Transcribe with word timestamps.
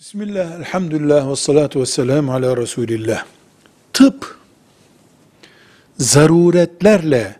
Bismillah, 0.00 0.58
elhamdülillah 0.60 1.30
ve 1.30 1.36
salatu 1.36 1.80
ve 1.80 1.86
selamu 1.86 2.32
ala 2.32 2.56
Resulillah. 2.56 3.24
Tıp, 3.92 4.38
zaruretlerle 5.98 7.36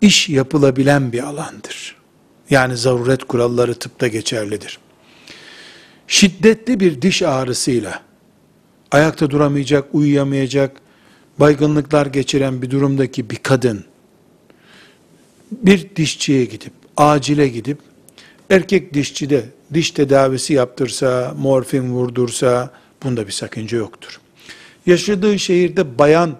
iş 0.00 0.28
yapılabilen 0.28 1.12
bir 1.12 1.22
alandır. 1.22 1.96
Yani 2.50 2.76
zaruret 2.76 3.24
kuralları 3.24 3.74
tıpta 3.74 4.08
geçerlidir. 4.08 4.78
Şiddetli 6.06 6.80
bir 6.80 7.02
diş 7.02 7.22
ağrısıyla, 7.22 8.02
ayakta 8.90 9.30
duramayacak, 9.30 9.94
uyuyamayacak, 9.94 10.76
baygınlıklar 11.38 12.06
geçiren 12.06 12.62
bir 12.62 12.70
durumdaki 12.70 13.30
bir 13.30 13.36
kadın, 13.36 13.84
bir 15.50 15.96
dişçiye 15.96 16.44
gidip, 16.44 16.72
acile 16.96 17.48
gidip, 17.48 17.78
erkek 18.50 18.94
dişçi 18.94 19.30
de 19.30 19.44
diş 19.74 19.90
tedavisi 19.90 20.52
yaptırsa, 20.52 21.34
morfin 21.38 21.90
vurdursa, 21.90 22.70
bunda 23.02 23.26
bir 23.26 23.32
sakınca 23.32 23.78
yoktur. 23.78 24.20
Yaşadığı 24.86 25.38
şehirde 25.38 25.98
bayan 25.98 26.36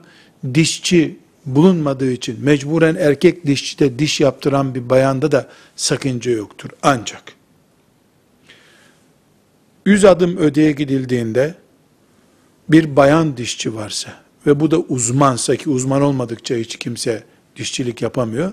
dişçi 0.54 1.16
bulunmadığı 1.46 2.12
için 2.12 2.44
mecburen 2.44 2.94
erkek 2.94 3.46
dişçide 3.46 3.98
diş 3.98 4.20
yaptıran 4.20 4.74
bir 4.74 4.90
bayanda 4.90 5.32
da 5.32 5.48
sakınca 5.76 6.30
yoktur. 6.30 6.70
Ancak 6.82 7.22
100 9.86 10.04
adım 10.04 10.36
öteye 10.36 10.72
gidildiğinde 10.72 11.54
bir 12.68 12.96
bayan 12.96 13.36
dişçi 13.36 13.74
varsa 13.74 14.10
ve 14.46 14.60
bu 14.60 14.70
da 14.70 14.78
uzmansa 14.78 15.56
ki 15.56 15.70
uzman 15.70 16.02
olmadıkça 16.02 16.54
hiç 16.54 16.76
kimse 16.76 17.24
dişçilik 17.56 18.02
yapamıyor. 18.02 18.52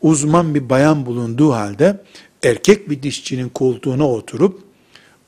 Uzman 0.00 0.54
bir 0.54 0.68
bayan 0.68 1.06
bulunduğu 1.06 1.52
halde 1.52 2.04
erkek 2.42 2.90
bir 2.90 3.02
dişçinin 3.02 3.48
koltuğuna 3.48 4.10
oturup 4.10 4.62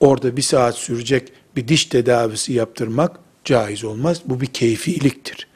orada 0.00 0.36
bir 0.36 0.42
saat 0.42 0.74
sürecek 0.74 1.32
bir 1.56 1.68
diş 1.68 1.84
tedavisi 1.84 2.52
yaptırmak 2.52 3.18
caiz 3.44 3.84
olmaz. 3.84 4.22
Bu 4.26 4.40
bir 4.40 4.46
keyfiliktir. 4.46 5.46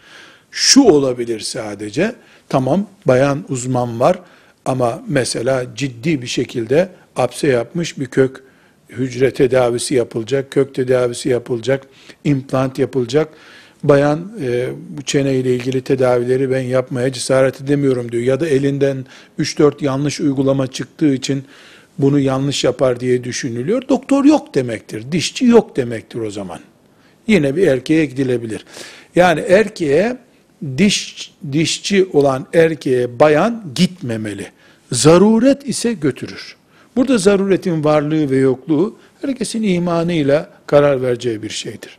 Şu 0.51 0.83
olabilir 0.83 1.41
sadece, 1.41 2.14
tamam 2.48 2.87
bayan 3.06 3.45
uzman 3.48 4.01
var 4.01 4.20
ama 4.64 5.03
mesela 5.09 5.67
ciddi 5.75 6.23
bir 6.23 6.27
şekilde 6.27 6.89
apse 7.17 7.48
yapmış 7.48 7.98
bir 7.98 8.07
kök 8.07 8.42
hücre 8.89 9.31
tedavisi 9.33 9.95
yapılacak, 9.95 10.51
kök 10.51 10.75
tedavisi 10.75 11.29
yapılacak, 11.29 11.86
implant 12.25 12.79
yapılacak. 12.79 13.29
Bayan 13.85 14.33
e, 14.43 14.69
bu 14.89 15.03
çene 15.03 15.35
ile 15.35 15.55
ilgili 15.55 15.81
tedavileri 15.81 16.51
ben 16.51 16.61
yapmaya 16.61 17.13
cesaret 17.13 17.61
edemiyorum 17.61 18.13
diyor. 18.13 18.23
Ya 18.23 18.41
da 18.41 18.49
elinden 18.49 19.05
3-4 19.39 19.85
yanlış 19.85 20.21
uygulama 20.21 20.67
çıktığı 20.67 21.15
için 21.15 21.45
bunu 21.99 22.21
yanlış 22.21 22.65
yapar 22.65 23.01
diye 23.01 23.25
düşünülüyor. 23.25 23.83
Doktor 23.89 24.25
yok 24.25 24.55
demektir, 24.55 25.13
dişçi 25.13 25.45
yok 25.45 25.77
demektir 25.77 26.19
o 26.19 26.31
zaman. 26.31 26.59
Yine 27.27 27.57
bir 27.57 27.67
erkeğe 27.67 28.05
gidilebilir. 28.07 28.65
Yani 29.17 29.41
erkeğe 29.41 30.17
diş 30.79 31.33
dişçi 31.53 32.05
olan 32.13 32.47
erkeğe 32.55 33.21
bayan 33.21 33.65
gitmemeli. 33.75 34.47
Zaruret 34.93 35.69
ise 35.69 35.93
götürür. 35.93 36.57
Burada 36.97 37.19
zaruretin 37.19 37.85
varlığı 37.85 38.31
ve 38.31 38.37
yokluğu 38.37 38.97
herkesin 39.23 39.63
imanıyla 39.63 40.51
karar 40.67 41.03
vereceği 41.03 41.43
bir 41.43 41.51
şeydir. 41.51 41.98